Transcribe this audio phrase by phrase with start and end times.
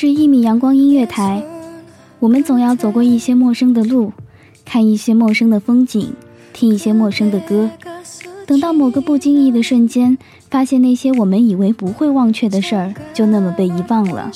[0.00, 1.44] 是一米阳光音乐台，
[2.20, 4.14] 我们总要走过一些陌生的路，
[4.64, 6.14] 看一些陌生的风景，
[6.54, 7.68] 听一些陌生的歌。
[8.46, 10.16] 等到某个不经意的瞬间，
[10.50, 14.30] 发现那些我们以为不会忘却的事儿，就那么被遗忘了。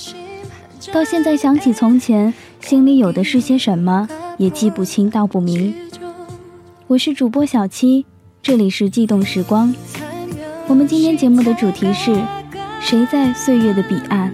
[0.93, 5.75] 到现在想起从前，心里有的是些什么，也记不清道不明。
[6.89, 8.05] 我是主播小七，
[8.43, 9.75] 这里是悸动时光。
[10.67, 12.15] 我们今天节目的主题是：
[12.83, 14.31] 谁在岁月的彼岸？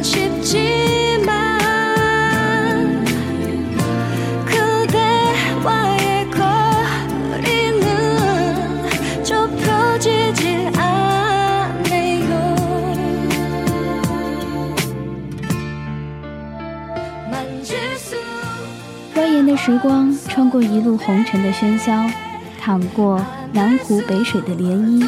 [0.00, 1.58] 기대고만 싶지만
[4.46, 7.84] 그대와의 거리는
[9.22, 12.28] 좁혀지질 않네요
[17.30, 18.16] 만질 수
[19.14, 21.92] 蜿蜒的时光穿过一路红尘的喧嚣，
[22.58, 23.20] 淌过
[23.52, 25.06] 南湖北水的涟漪，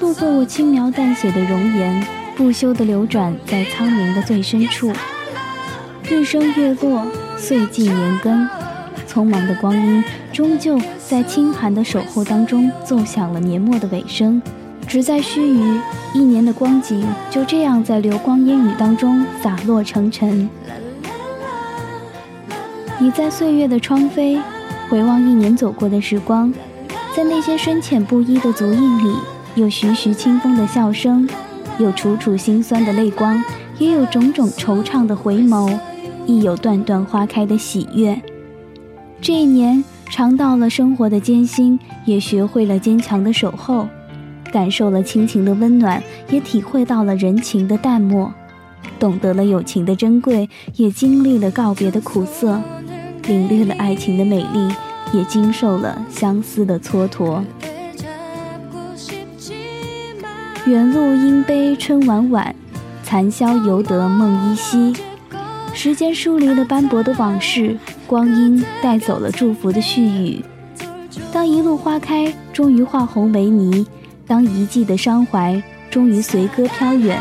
[0.00, 2.06] 路过我轻描淡写的容颜，
[2.39, 4.93] 不休地流转在苍冥的最深处。
[6.09, 7.05] 日升月落，
[7.35, 8.47] 岁季年更，
[9.05, 10.01] 匆忙的光阴
[10.31, 14.41] 终究在清寒的守候当中奏响了年末的尾声。
[14.87, 15.81] 只在须臾，
[16.13, 20.49] 一年的光景就这样在流光烟雨当中洒落成尘。
[22.99, 24.39] 你在岁月的窗扉，
[24.87, 26.53] 回望一年走过的时光，
[27.13, 29.13] 在那些深浅不一的足印里，
[29.55, 31.27] 有徐徐清风的笑声，
[31.79, 33.41] 有楚楚心酸的泪光，
[33.77, 35.79] 也有种种惆怅的回眸，
[36.25, 38.21] 亦有段段花开的喜悦。
[39.21, 43.87] 这一年，尝到了生活的艰辛，也学会了坚强的守候，
[44.51, 48.29] 感受了亲情的温暖，也体会到了人情的淡漠，
[48.99, 52.61] 懂得了友情的珍贵，也经历了告别的苦涩。
[53.25, 54.73] 领略了爱情的美丽，
[55.13, 57.41] 也经受了相思的蹉跎。
[60.65, 62.53] 远路应悲春晚晚，
[63.01, 64.93] 残宵犹得梦依稀。
[65.73, 70.43] 时间疏离了斑驳的往事，光阴带走了祝福的絮语。
[71.31, 73.85] 当一路花开，终于化红为泥；
[74.27, 77.17] 当一季的伤怀，终于随歌飘远；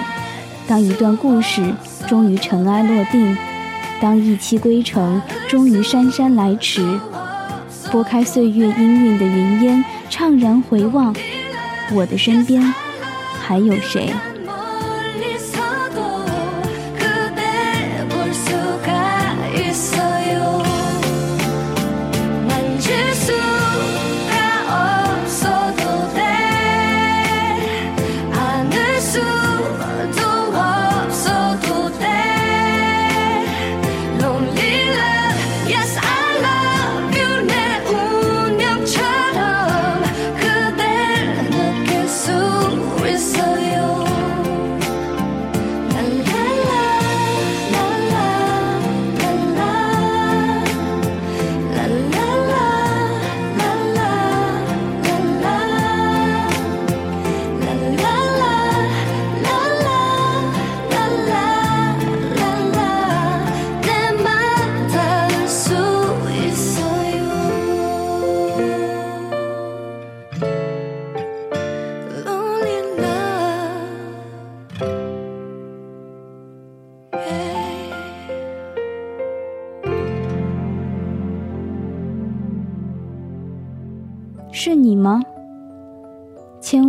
[0.67, 1.73] 当一段故事，
[2.09, 3.37] 终于尘埃落定；
[4.01, 6.99] 当一期归程，终于姗姗来迟。
[7.93, 11.15] 拨开岁月氤氲的云烟，怅然回望，
[11.93, 12.75] 我的身边
[13.49, 14.13] 还有谁？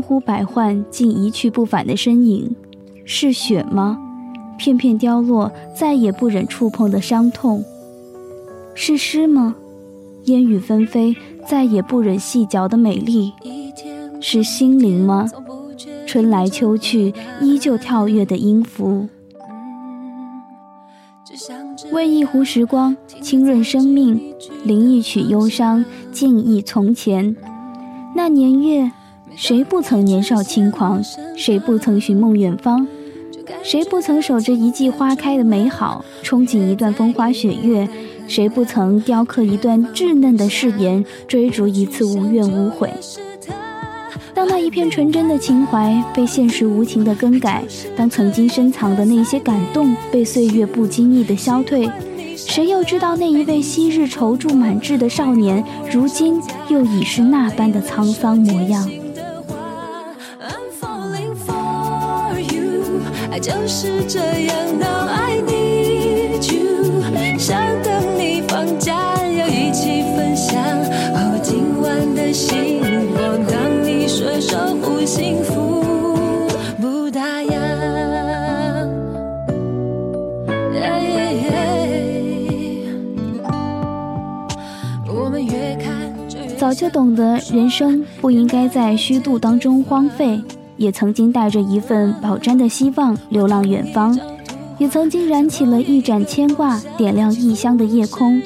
[0.09, 2.55] 呼百唤竟一去不返的身影，
[3.05, 3.95] 是雪吗？
[4.57, 7.63] 片片凋落，再也不忍触碰的伤痛，
[8.73, 9.53] 是诗吗？
[10.23, 11.15] 烟雨纷飞，
[11.45, 13.31] 再也不忍细嚼的美丽，
[14.19, 15.27] 是心灵吗？
[16.07, 19.07] 春来秋去，依旧跳跃的音符。
[21.91, 24.19] 为一壶时光，清润生命，
[24.65, 27.35] 吟一曲忧伤，静忆从前。
[28.15, 28.91] 那年月，
[29.35, 31.01] 谁不曾年少轻狂？
[31.35, 32.85] 谁不曾寻梦远方？
[33.63, 37.87] 谁不曾守着一季花开的美好，憧憬一段风花雪月？
[38.27, 42.91] 谁不曾雕刻一段稚嫩的誓言，追逐一次无怨无悔？
[44.33, 47.63] 当那一片纯真的情怀被现实无情的更改，
[47.95, 51.89] 当曾经深藏的那些感动被岁月不经意的消退，
[52.35, 56.39] 谁又知道那一位昔日踌躇满志的少年，如今
[56.69, 58.87] 又已是那般的沧桑模样？
[63.49, 67.01] 就是这样，Now I need you，
[67.39, 68.93] 想等你放假，
[69.25, 70.63] 要一起分享
[71.15, 72.79] 哦今晚的星
[73.15, 73.43] 光。
[73.47, 75.83] 当你说守护幸福
[76.79, 77.57] 不打烊，
[85.07, 90.39] 我们越看就越早就懂得人生不应该在虚度当中荒废。
[90.79, 94.17] 也曾经带着一份饱沾的希望流浪远方，
[94.77, 98.41] 也曾经燃起了一盏牵挂，点亮异乡的夜空。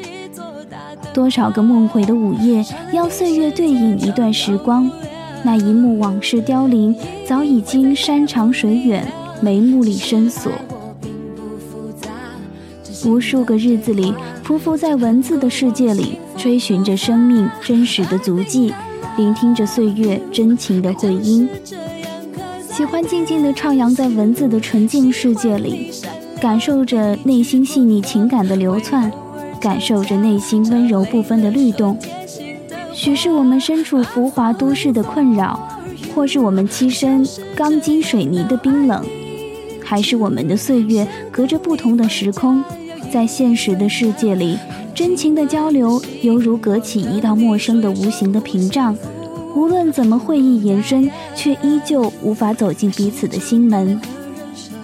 [1.13, 4.89] 多少个梦回的午夜，要岁月对饮一段时光。
[5.43, 6.95] 那一幕往事凋零，
[7.27, 9.05] 早已经山长水远，
[9.39, 10.51] 眉目里深锁。
[13.05, 14.11] 无数个日子里，
[14.43, 18.73] 匍匐在文字的世界里，追寻着生命真实的足迹，
[19.17, 21.47] 聆听着岁月真情的回音。
[22.75, 25.91] 喜欢静静地徜徉在文字的纯净世界里，
[26.41, 29.11] 感受着内心细腻情感的流窜，
[29.61, 31.95] 感受着内心温柔不分的律动。
[32.91, 35.69] 许是我们身处浮华都市的困扰，
[36.15, 37.23] 或是我们栖身
[37.55, 39.05] 钢筋水泥的冰冷，
[39.83, 42.63] 还是我们的岁月隔着不同的时空，
[43.11, 44.57] 在现实的世界里，
[44.95, 48.97] 真情的交流犹如隔起一道陌生的无形的屏障。
[49.55, 53.99] 无论怎么会意延伸，却依旧无法走进彼此的心门。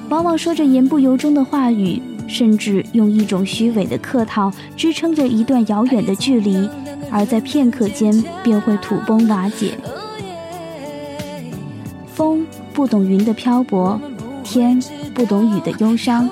[0.10, 6.70] 往往说着言不由衷的话语，甚至用一种虚伪的客套支撑着一段遥远的距离，
[7.12, 9.74] 而在片刻间便会土崩瓦解。
[12.14, 14.00] 风不懂云的漂泊，
[14.44, 14.82] 天
[15.14, 16.30] 不懂雨的忧伤。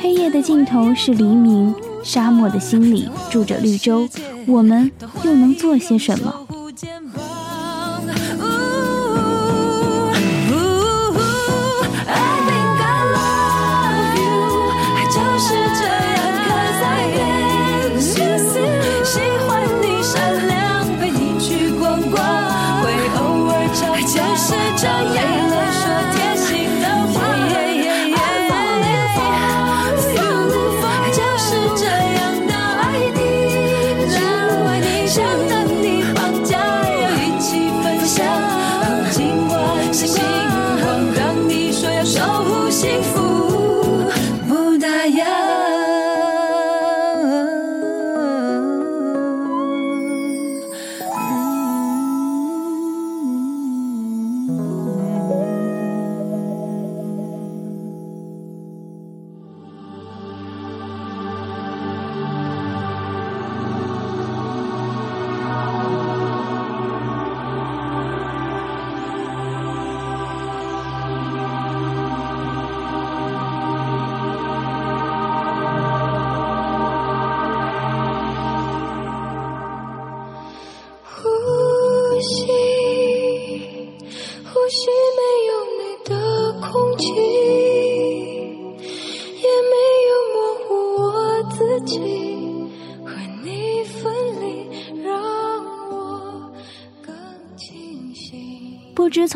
[0.00, 1.74] 黑夜的尽头是黎明，
[2.04, 4.08] 沙漠的心里住着绿洲。
[4.46, 4.90] 我们
[5.24, 6.45] 又能做些什么？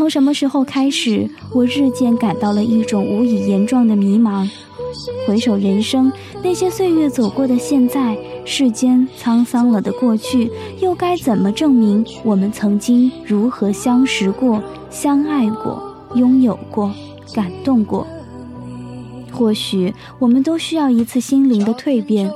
[0.01, 4.49] 从什么时候开始，我日渐感到了一种无以言状的迷茫。
[5.27, 6.11] 回首人生，
[6.43, 8.17] 那些岁月走过的现在，
[8.47, 16.91] 世间沧桑了的过去，又该怎么证明我们曾经如何相识过、相爱过、拥有过、
[17.35, 18.07] 感动过？
[19.31, 22.33] 或许我们都需要一次心灵的蜕变。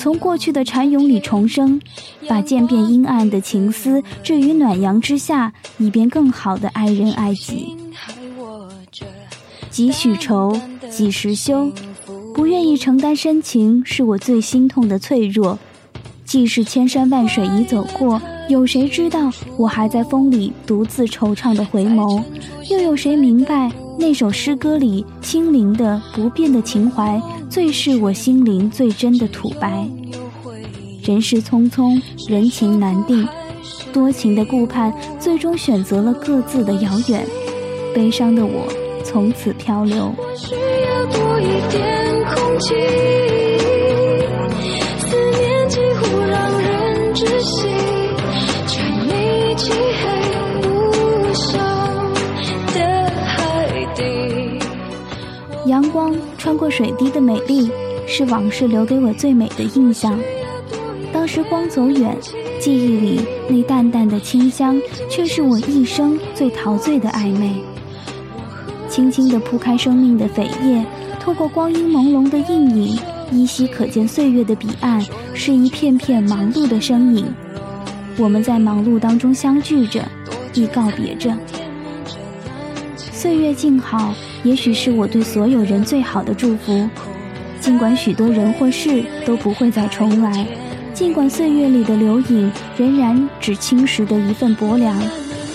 [0.00, 1.78] 从过去的蝉蛹里重生，
[2.26, 7.76] 把渐变阴暗的情思置于暖阳之下，以便更好的爱人爱己。
[9.68, 11.70] 几许愁，几时休？
[12.34, 15.58] 不愿意承担深情，是我最心痛的脆弱。
[16.24, 22.22] 即使千山万水已走过，有谁知道我还在风里独自惆怅的回眸？
[22.70, 29.84] 又有谁明白那首诗歌里清灵的不变的情怀，最是我心灵最真的吐白？
[31.02, 33.26] 人世匆匆，人情难定，
[33.92, 37.26] 多情的顾盼，最终选择了各自的遥远。
[37.92, 38.68] 悲伤的我，
[39.04, 40.14] 从此漂流。
[40.36, 42.74] 需要多一点空气。
[55.66, 57.70] 阳光穿过水滴的美丽，
[58.06, 60.18] 是往事留给我最美的印象。
[61.12, 62.16] 当时光走远，
[62.58, 64.80] 记忆里那淡淡的清香，
[65.10, 67.62] 却是我一生最陶醉的暧昧。
[68.88, 70.82] 轻轻地铺开生命的扉页，
[71.20, 72.98] 透过光阴朦胧的印影，
[73.30, 75.04] 依稀可见岁月的彼岸，
[75.34, 77.26] 是一片片忙碌的身影。
[78.16, 80.02] 我们在忙碌当中相聚着，
[80.54, 81.36] 亦告别着。
[82.96, 84.14] 岁月静好。
[84.42, 86.88] 也许是我对所有人最好的祝福。
[87.60, 90.46] 尽管许多人或事都不会再重来，
[90.94, 94.98] 尽管岁月里的留影仍然只侵蚀的一份薄凉，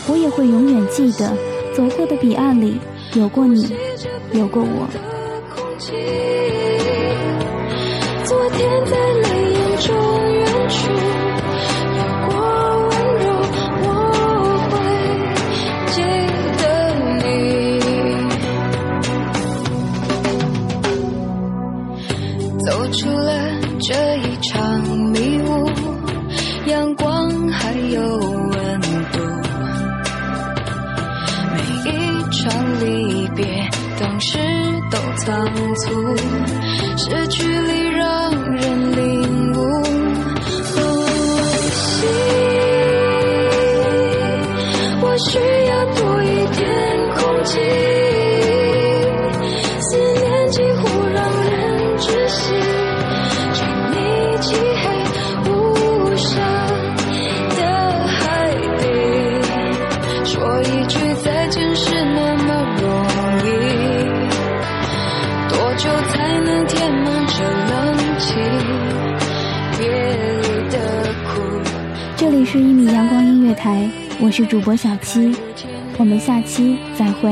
[0.08, 1.36] 我也会永远记得，
[1.76, 2.78] 走过的彼岸里
[3.16, 3.68] 有过你，
[4.34, 4.88] 有过我。
[8.24, 9.96] 昨天在泪眼中
[10.32, 11.25] 远去。
[27.52, 28.82] 还有温
[29.12, 29.18] 度，
[31.54, 31.56] 每
[31.90, 31.92] 一
[32.32, 32.42] 场
[32.80, 33.44] 离别
[34.00, 34.38] 当时
[34.92, 35.46] 都仓
[35.76, 36.16] 促，
[36.98, 39.58] 是距离让人领悟。
[40.64, 40.76] 呼
[41.72, 42.06] 吸，
[45.02, 46.62] 我需要多一点
[47.16, 47.85] 空气。
[74.26, 75.32] 我是主播小七，
[76.00, 77.30] 我们下期再会。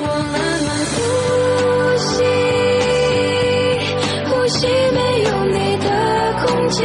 [0.00, 0.96] 我慢慢呼
[2.06, 2.22] 吸
[4.30, 5.88] 呼吸，没有你的
[6.46, 6.84] 空气。